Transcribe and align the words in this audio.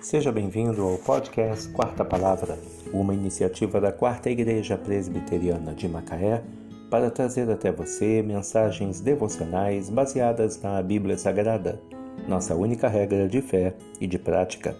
Seja 0.00 0.32
bem-vindo 0.32 0.80
ao 0.80 0.96
podcast 0.96 1.68
Quarta 1.72 2.02
Palavra, 2.02 2.58
uma 2.90 3.12
iniciativa 3.12 3.78
da 3.78 3.92
Quarta 3.92 4.30
Igreja 4.30 4.78
Presbiteriana 4.78 5.74
de 5.74 5.86
Macaé 5.86 6.42
para 6.90 7.10
trazer 7.10 7.50
até 7.50 7.70
você 7.70 8.22
mensagens 8.22 9.02
devocionais 9.02 9.90
baseadas 9.90 10.58
na 10.62 10.80
Bíblia 10.82 11.18
Sagrada, 11.18 11.78
nossa 12.26 12.54
única 12.54 12.88
regra 12.88 13.28
de 13.28 13.42
fé 13.42 13.74
e 14.00 14.06
de 14.06 14.18
prática. 14.18 14.74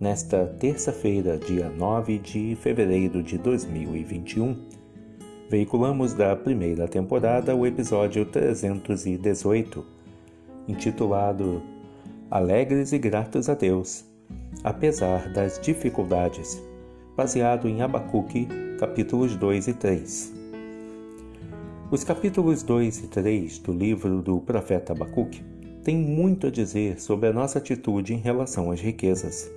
Nesta 0.00 0.46
terça-feira, 0.58 1.36
dia 1.36 1.68
9 1.68 2.18
de 2.18 2.56
fevereiro 2.56 3.22
de 3.22 3.36
2021, 3.36 4.56
veiculamos 5.50 6.14
da 6.14 6.34
primeira 6.34 6.88
temporada 6.88 7.54
o 7.54 7.66
episódio 7.66 8.24
318, 8.24 9.84
intitulado 10.66 11.62
Alegres 12.30 12.94
e 12.94 12.98
gratos 12.98 13.50
a 13.50 13.54
Deus, 13.54 14.10
apesar 14.64 15.32
das 15.32 15.60
dificuldades, 15.60 16.62
baseado 17.16 17.68
em 17.68 17.82
Abacuque, 17.82 18.48
capítulos 18.78 19.36
2 19.36 19.68
e 19.68 19.74
3. 19.74 20.32
Os 21.90 22.04
capítulos 22.04 22.62
2 22.62 23.04
e 23.04 23.06
3 23.08 23.58
do 23.58 23.72
livro 23.72 24.22
do 24.22 24.40
profeta 24.40 24.92
Abacuque 24.92 25.42
têm 25.84 25.96
muito 25.96 26.46
a 26.46 26.50
dizer 26.50 27.00
sobre 27.00 27.28
a 27.28 27.32
nossa 27.32 27.58
atitude 27.58 28.14
em 28.14 28.18
relação 28.18 28.70
às 28.70 28.80
riquezas. 28.80 29.50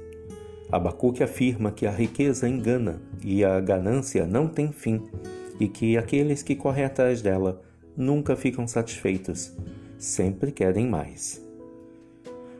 Abacuque 0.71 1.23
afirma 1.23 1.71
que 1.71 1.85
a 1.85 1.91
riqueza 1.91 2.49
engana 2.49 2.99
e 3.23 3.45
a 3.45 3.59
ganância 3.59 4.25
não 4.25 4.47
tem 4.47 4.71
fim, 4.71 5.03
e 5.59 5.67
que 5.67 5.97
aqueles 5.97 6.41
que 6.41 6.55
correm 6.55 6.85
atrás 6.85 7.21
dela 7.21 7.61
nunca 7.95 8.35
ficam 8.35 8.67
satisfeitos, 8.67 9.55
sempre 9.97 10.51
querem 10.51 10.87
mais. 10.87 11.44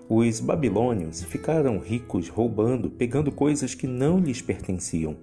Os 0.08 0.40
babilônios 0.40 1.24
ficaram 1.24 1.80
ricos 1.80 2.30
roubando, 2.30 2.92
pegando 2.92 3.32
coisas 3.32 3.74
que 3.74 3.88
não 3.88 4.20
lhes 4.20 4.40
pertenciam. 4.40 5.16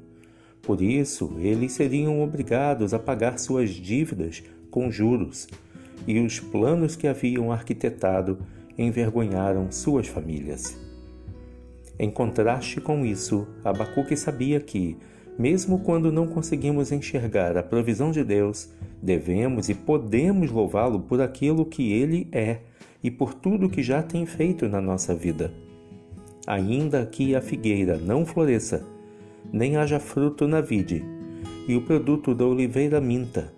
Por 0.60 0.82
isso, 0.82 1.36
eles 1.38 1.72
seriam 1.72 2.20
obrigados 2.20 2.92
a 2.92 2.98
pagar 2.98 3.38
suas 3.38 3.70
dívidas 3.70 4.42
com 4.72 4.90
juros, 4.90 5.46
e 6.04 6.18
os 6.18 6.40
planos 6.40 6.96
que 6.96 7.06
haviam 7.06 7.52
arquitetado 7.52 8.38
envergonharam 8.76 9.70
suas 9.70 10.08
famílias. 10.08 10.76
Em 11.96 12.10
contraste 12.10 12.80
com 12.80 13.06
isso, 13.06 13.46
Abacuque 13.62 14.16
sabia 14.16 14.58
que, 14.58 14.96
mesmo 15.38 15.78
quando 15.78 16.10
não 16.10 16.26
conseguimos 16.26 16.90
enxergar 16.90 17.56
a 17.56 17.62
provisão 17.62 18.10
de 18.10 18.24
Deus, 18.24 18.68
devemos 19.00 19.68
e 19.68 19.74
podemos 19.74 20.50
louvá-lo 20.50 21.00
por 21.00 21.20
aquilo 21.20 21.64
que 21.64 21.92
ele 21.92 22.26
é 22.32 22.58
e 23.02 23.10
por 23.10 23.34
tudo 23.34 23.68
que 23.68 23.82
já 23.82 24.02
tem 24.02 24.24
feito 24.24 24.68
na 24.68 24.80
nossa 24.80 25.14
vida. 25.14 25.52
Ainda 26.46 27.04
que 27.06 27.34
a 27.34 27.40
figueira 27.40 27.96
não 27.96 28.24
floresça, 28.24 28.86
nem 29.52 29.76
haja 29.76 29.98
fruto 29.98 30.46
na 30.46 30.60
vide, 30.60 31.04
e 31.66 31.76
o 31.76 31.82
produto 31.82 32.34
da 32.34 32.44
oliveira 32.44 33.00
minta, 33.00 33.52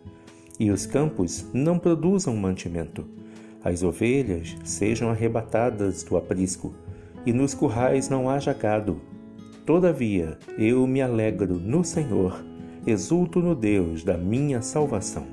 e 0.58 0.70
os 0.70 0.86
campos 0.86 1.46
não 1.52 1.78
produzam 1.78 2.36
mantimento, 2.36 3.04
as 3.62 3.82
ovelhas 3.82 4.56
sejam 4.64 5.10
arrebatadas 5.10 6.02
do 6.04 6.16
aprisco, 6.16 6.74
e 7.24 7.32
nos 7.32 7.54
currais 7.54 8.08
não 8.08 8.28
haja 8.28 8.52
gado. 8.52 9.00
Todavia, 9.64 10.38
eu 10.58 10.86
me 10.86 11.00
alegro 11.00 11.54
no 11.54 11.82
Senhor, 11.82 12.44
exulto 12.86 13.40
no 13.40 13.54
Deus 13.54 14.04
da 14.04 14.18
minha 14.18 14.60
salvação. 14.60 15.26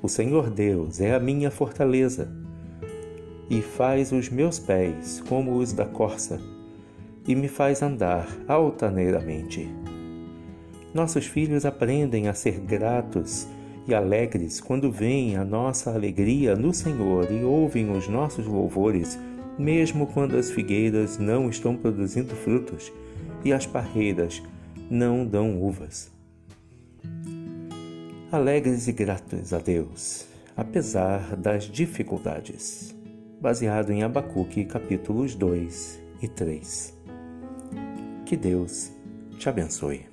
O 0.00 0.08
Senhor 0.08 0.48
Deus 0.48 1.00
é 1.00 1.14
a 1.14 1.20
minha 1.20 1.50
fortaleza, 1.50 2.32
e 3.52 3.60
faz 3.60 4.12
os 4.12 4.30
meus 4.30 4.58
pés 4.58 5.22
como 5.28 5.58
os 5.58 5.74
da 5.74 5.84
corça, 5.84 6.40
e 7.28 7.34
me 7.34 7.48
faz 7.48 7.82
andar 7.82 8.26
altaneiramente. 8.48 9.68
Nossos 10.94 11.26
filhos 11.26 11.66
aprendem 11.66 12.28
a 12.28 12.34
ser 12.34 12.58
gratos 12.60 13.46
e 13.86 13.94
alegres 13.94 14.58
quando 14.58 14.90
veem 14.90 15.36
a 15.36 15.44
nossa 15.44 15.92
alegria 15.92 16.56
no 16.56 16.72
Senhor 16.72 17.30
e 17.30 17.44
ouvem 17.44 17.90
os 17.94 18.08
nossos 18.08 18.46
louvores 18.46 19.18
mesmo 19.58 20.06
quando 20.06 20.38
as 20.38 20.50
figueiras 20.50 21.18
não 21.18 21.50
estão 21.50 21.76
produzindo 21.76 22.34
frutos 22.34 22.90
e 23.44 23.52
as 23.52 23.66
parreiras 23.66 24.42
não 24.90 25.26
dão 25.26 25.62
uvas. 25.62 26.10
Alegres 28.30 28.88
e 28.88 28.92
gratos 28.92 29.52
a 29.52 29.58
Deus, 29.58 30.26
apesar 30.56 31.36
das 31.36 31.64
dificuldades. 31.64 33.01
Baseado 33.42 33.90
em 33.90 34.04
Abacuque, 34.04 34.64
capítulos 34.64 35.34
2 35.34 36.00
e 36.22 36.28
3. 36.28 36.96
Que 38.24 38.36
Deus 38.36 38.92
te 39.36 39.48
abençoe. 39.48 40.11